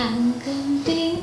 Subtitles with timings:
[0.00, 1.19] 寒更冰